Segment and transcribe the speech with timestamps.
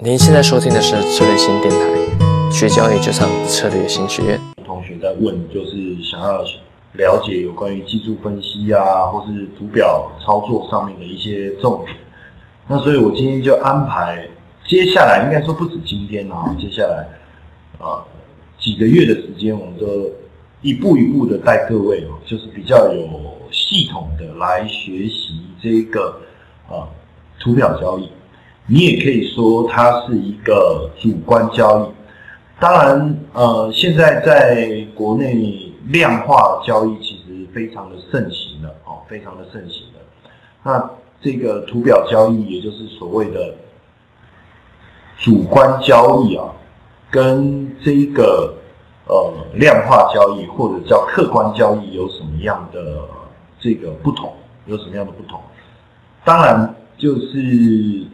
[0.00, 4.40] 您现在收听的是策略新电台，学交易就上策略新学院。
[4.64, 6.40] 同学在问，就是想要
[6.92, 11.96] 了解有关于技术分析啊，或是图表操作上面的一些重点。
[12.68, 14.24] 那所以我今天就安排，
[14.68, 17.04] 接下来应该说不止今天啊，接下来
[17.84, 17.98] 啊
[18.56, 20.08] 几个月的时间，我们都
[20.62, 23.04] 一步一步的带各位哦，就是比较有
[23.50, 26.20] 系统的来学习这个
[26.68, 26.86] 啊
[27.40, 28.08] 图表交易。
[28.70, 31.88] 你也可以说它是一个主观交易。
[32.60, 40.00] 当然，呃，现在在国内量化交易其实非常的盛行了，哦，非常的盛行了。
[40.62, 40.90] 那
[41.22, 43.54] 这个图表交易，也就是所谓的
[45.16, 46.52] 主观交易啊，
[47.10, 48.54] 跟这一个
[49.06, 53.00] 呃量化交易或者叫客观交易有什么样的
[53.58, 54.30] 这个不同？
[54.66, 55.40] 有什么样的不同？
[56.22, 58.04] 当然就是。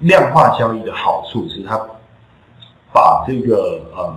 [0.00, 1.78] 量化交易的好处是它
[2.92, 4.14] 把这个呃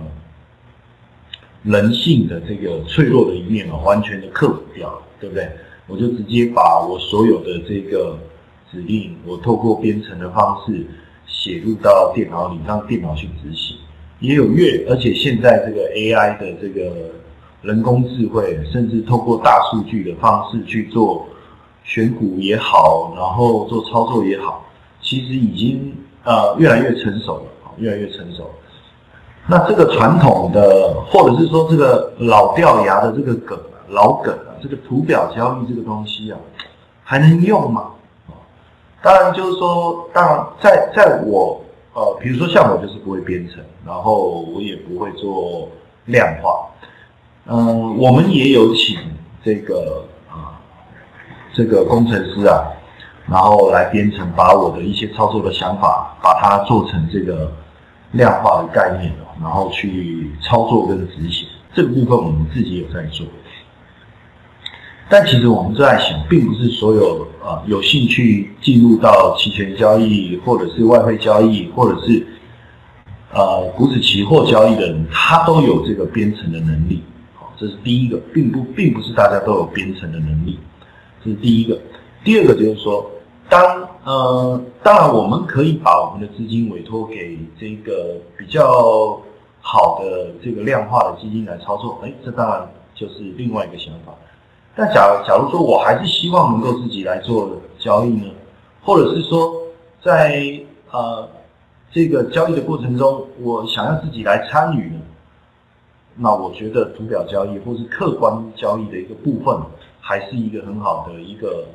[1.62, 5.48] 人性的这个脆弱的一面啊，完全的克服掉了，对不对？
[5.86, 8.18] 我就直接把我所有的这个
[8.72, 10.86] 指令，我透过编程的方式
[11.26, 13.76] 写入到电脑里，让电脑去执行。
[14.20, 17.10] 也有越，而且现在这个 AI 的这个
[17.60, 21.26] 人工智慧，甚至透过大数据的方式去做
[21.82, 24.64] 选股也好，然后做操作也好。
[25.04, 27.44] 其实已经呃越来越成熟了，
[27.76, 28.50] 越来越成熟。
[29.46, 36.38] 那这个传统的，或者是说这个老掉牙的这个梗啊，老梗啊，这个图表交易这个东西啊，
[37.02, 37.90] 还能用吗？
[39.02, 41.60] 当然就是说，当然在在我
[41.92, 45.68] 呃，比如说像我就是不会编程，然后我也不会做
[46.06, 46.66] 量化。
[47.46, 48.96] 嗯，我们也有请
[49.44, 50.56] 这个啊，
[51.52, 52.64] 这个工程师啊。
[53.26, 57.50] 然后来编程，把我的一些操作的想法，把它做成这个
[58.12, 61.48] 量化的概念然后去操作跟执行。
[61.74, 63.26] 这个部分我们自己有在做。
[65.08, 72.26] 但其实我们在想，并不是所有呃有兴趣进入到期权交易，或者是外汇交易，或者是
[73.32, 77.02] 呃股指期货交易的人，他都有这个编程的能力。
[77.34, 80.58] 好，这是第一个，并不并不是大家都有编程的能力，
[81.24, 81.78] 这是第一个。
[82.24, 83.10] 第二个就是说。
[83.46, 89.20] 当呃，当然我们可以把我们的资金委托给这个比较
[89.60, 94.14] 好的这个量化的基金来操作，哎，这当然就是另外一个想法。
[94.74, 98.24] 但假假如说我还是希望能够自己来做交易呢，
[98.82, 99.54] 或者是说
[100.02, 100.58] 在
[100.90, 101.28] 呃
[101.92, 105.00] 这个交易的过程中，我想要自己来参与呢，
[106.16, 109.54] 那我觉得图表交易或是客观交易的一个部分，
[110.00, 111.66] 还是一个很好的一个。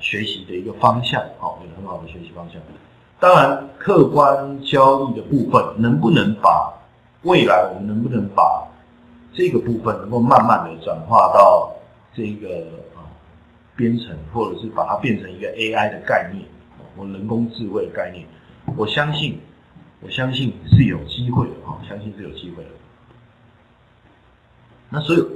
[0.00, 2.60] 学习的一个方向，好，有很好的学习方向。
[3.20, 6.72] 当然，客观交易的部分，能不能把
[7.22, 8.66] 未来我们能不能把
[9.32, 11.72] 这个部分能够慢慢的转化到
[12.14, 13.00] 这个啊
[13.76, 16.44] 编程，或者是把它变成一个 AI 的概念，
[16.96, 18.26] 或人工智慧的概念，
[18.76, 19.40] 我相信，
[20.00, 22.70] 我相信是有机会的，啊，相信是有机会的。
[24.90, 25.26] 那所以，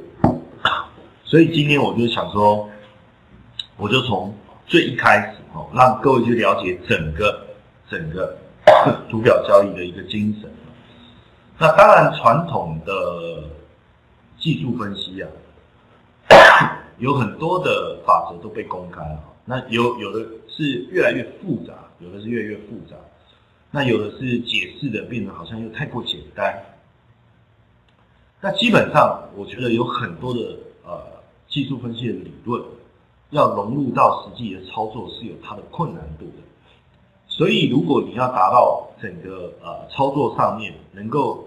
[1.25, 2.69] 所以今天我就想说。
[3.79, 4.35] 我就从
[4.67, 7.47] 最一开始哦，让各位去了解整个
[7.89, 8.37] 整个
[9.09, 10.51] 图表交易的一个精神。
[11.57, 13.45] 那当然，传统的
[14.39, 15.31] 技术分析啊，
[16.99, 19.25] 有很多的法则都被公开了。
[19.45, 22.97] 那有有的是越来越复杂，有的是越来越复杂。
[23.71, 26.53] 那有的是解释的变得好像又太过简单。
[28.41, 30.41] 那基本上，我觉得有很多的
[30.85, 31.01] 呃
[31.49, 32.63] 技术分析的理论。
[33.31, 36.43] 要融入到实际的操作是有它的困难度的，
[37.27, 41.47] 所以如果你要达到整个呃操作上面能够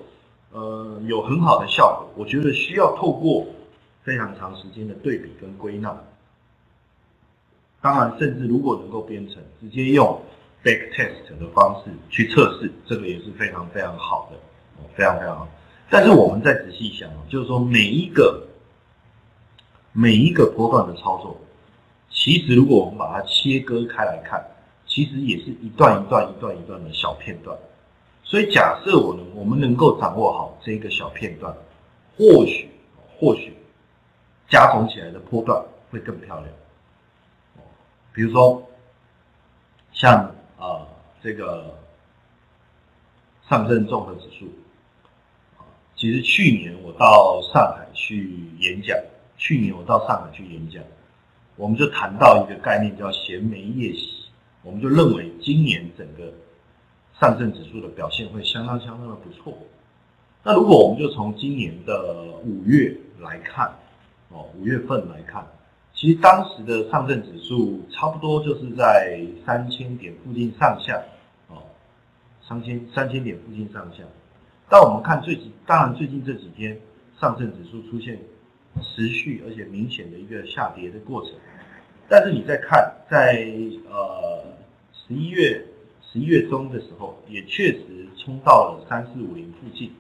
[0.52, 3.46] 呃有很好的效果，我觉得需要透过
[4.04, 5.98] 非常长时间的对比跟归纳。
[7.82, 10.22] 当然，甚至如果能够编程，直接用
[10.64, 14.38] back test 的方式去测试，这个也是非常非常好的，
[14.96, 15.48] 非常非常好。
[15.90, 18.48] 但是我们再仔细想，就是说每一个
[19.94, 21.36] 每一个波段的操作。
[22.24, 24.46] 其实，如果我们把它切割开来看，
[24.86, 27.58] 其实也是一段一段、一段一段的小片段。
[28.24, 31.52] 所以，假设我能，我们能够掌握好这个小片段，
[32.16, 32.70] 或许，
[33.18, 33.58] 或许
[34.48, 35.60] 加总起来的波段
[35.90, 36.48] 会更漂亮。
[38.14, 38.70] 比如说，
[39.92, 40.14] 像
[40.60, 40.86] 啊，
[41.24, 41.76] 这个
[43.50, 44.46] 上证综合指数，
[45.96, 48.96] 其实去年我到上海去演讲，
[49.40, 50.84] 去年我到上海去演讲。
[51.62, 54.26] 我们就谈到一个概念叫衔枚夜袭，
[54.64, 56.34] 我们就认为今年整个
[57.20, 59.56] 上证指数的表现会相当相当的不错。
[60.42, 63.72] 那如果我们就从今年的五月来看，
[64.30, 65.46] 哦，五月份来看，
[65.94, 71.00] 其实当时的上证指数差不多就是在三千点附近上下，
[71.48, 71.62] 哦，
[72.42, 74.04] 三千三千点附近上下。
[74.68, 76.76] 但我们看最近，当然最近这几天
[77.20, 78.20] 上证指数出现
[78.82, 81.36] 持续而且明显的一个下跌的过程。
[82.12, 83.42] 但是你再看，在
[83.90, 84.44] 呃
[84.94, 85.66] 十一月
[86.12, 89.94] 十一月中的时候，也确实冲到了三四五零附近。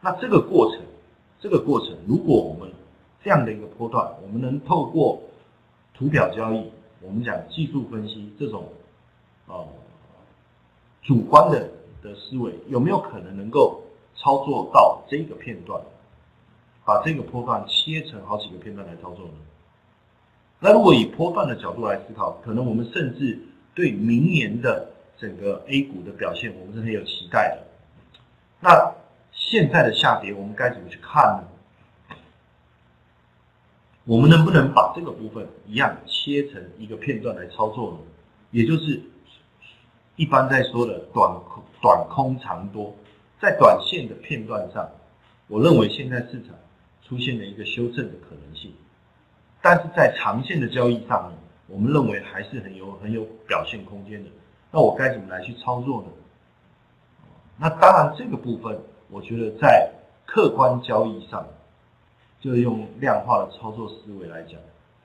[0.00, 0.82] 那这个过程，
[1.38, 2.72] 这个过程，如果我们
[3.22, 5.22] 这样的一个波段，我们能透过
[5.94, 6.68] 图表交易，
[7.00, 8.66] 我们讲技术分析这种
[9.46, 9.64] 呃
[11.04, 11.70] 主观的
[12.02, 13.80] 的思维，有没有可能能够
[14.16, 15.80] 操作到这个片段，
[16.84, 19.34] 把这个波段切成好几个片段来操作呢？
[20.60, 23.38] 那如果以波段的角度来思考，可能我们甚至
[23.74, 27.66] 对明年的整个 A 股的表现，我们是很有期待的。
[28.60, 28.94] 那
[29.32, 32.16] 现在的下跌，我们该怎么去看呢？
[34.04, 37.98] 我们能不能把这个部分一样切成一个片段来操作呢？
[38.50, 39.00] 也就是
[40.16, 42.94] 一般在说的短空、短空长多，
[43.40, 44.86] 在短线的片段上，
[45.46, 46.54] 我认为现在市场
[47.02, 48.74] 出现了一个修正的可能性，
[49.62, 54.30] 但是在长线的交易上呢，我们认为还是很有很有表现空间的。
[54.70, 56.08] 那我该怎么来去操作呢？
[57.58, 58.78] 那当然这个部分。
[59.12, 59.90] 我觉得在
[60.24, 61.44] 客观交易上，
[62.40, 64.52] 就是用量化的操作思维来讲，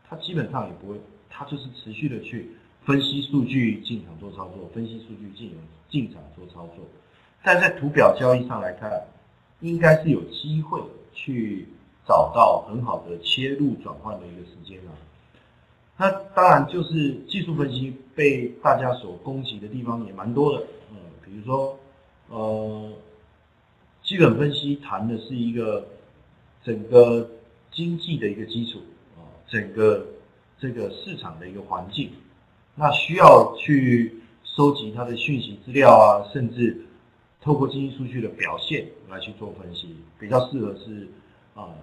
[0.07, 2.51] 它基本上也不会，它就是持续的去
[2.85, 5.57] 分析数据进场做操作，分析数据进
[5.89, 6.85] 进场做操作。
[7.43, 8.91] 但在图表交易上来看，
[9.61, 10.79] 应该是有机会
[11.11, 11.67] 去
[12.07, 14.91] 找到很好的切入转换的一个时间啊。
[15.97, 21.77] 那当然就是技术分析被大家所攻击的地方也蛮多的，嗯，比如说
[22.29, 22.91] 呃。
[24.07, 25.83] 基本分析谈的是一个
[26.63, 27.27] 整个
[27.71, 28.77] 经济的一个基础
[29.17, 30.05] 啊，整个
[30.59, 32.11] 这个市场的一个环境，
[32.75, 36.85] 那需要去收集它的讯息资料啊，甚至
[37.41, 41.07] 透过经济数据的表现来去做分析，比较适合是
[41.55, 41.73] 啊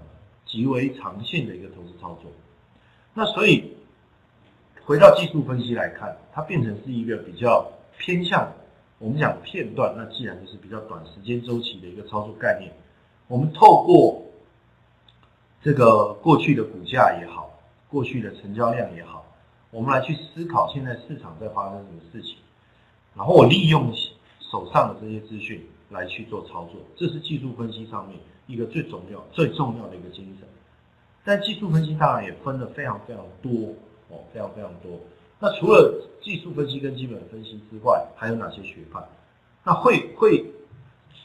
[0.47, 2.31] 极为长线的一个投资操作。
[3.15, 3.73] 那所以
[4.85, 8.53] 回到技术分析来看，它变成是一个比较偏向。
[8.99, 12.73] 我们讲片段，那既然就是比较短时间周期的一个操作概念，
[13.27, 14.23] 我们透过
[15.61, 17.51] 这个过去的股价也好，
[17.89, 19.27] 过去的成交量也好，
[19.73, 22.37] 我们来去思考现在市场在发生什么事情，
[23.17, 23.93] 然后我利用
[24.39, 28.17] 手上的这些资讯来去做操作，这是技术分析上面
[28.53, 30.47] 一个最重要、最重要的一个精神。
[31.25, 33.75] 但技术分析当然也分的非常非常多
[34.09, 35.01] 哦，非常非常多。
[35.39, 39.01] 那除了技术分析跟基本分析之外，还有哪些学派？
[39.65, 40.45] 那会会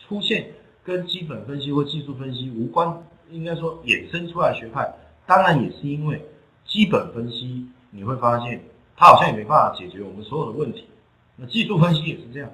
[0.07, 0.51] 出现
[0.83, 4.91] 跟基本分析或技术分析无关，应该说衍生出来学派，
[5.25, 6.23] 当然也是因为
[6.65, 8.63] 基本分析你会发现
[8.95, 10.85] 它好像也没办法解决我们所有的问题。
[11.35, 12.49] 那技术分析也是这样，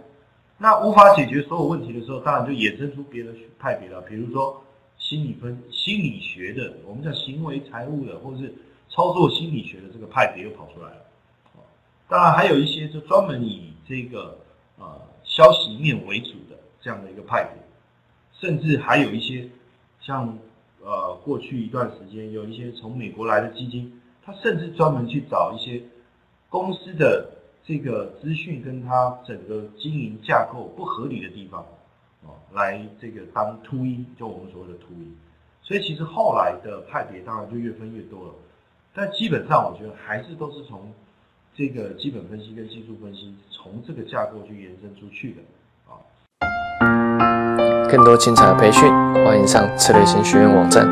[0.58, 4.64] 那无法解决所有问题的时候，当然就衍生出别的派别了，比如说
[4.98, 8.54] 心理分心理学的，我们叫行为财务的，或者是
[8.90, 10.98] 操作心理学的这个派别又跑出来了。
[12.08, 14.38] 当然，还有一些就专门以这个
[14.78, 14.86] 呃
[15.24, 17.62] 消息面为主的这样的一个派别，
[18.40, 19.50] 甚至还有一些
[20.00, 20.38] 像
[20.84, 25.82] 呃过去一段时间有一些从美国来的基金，他甚至专门去找一些
[26.50, 27.30] 公司的
[27.66, 31.66] 这个资讯跟它整个经营架构不合理的地方，
[32.24, 35.16] 哦，来这个当秃鹰，就我们所谓的秃鹰。
[35.62, 38.34] 所以其实后来的派别当然就越分越多了，
[38.94, 40.92] 但基本上我觉得还是都是从。
[41.56, 45.42] 这个基本分析跟技术分析，从这个架构去延伸出去的
[45.88, 46.02] 啊。
[47.88, 48.90] 更多精彩的培训，
[49.24, 50.84] 欢迎上策略型学院网站。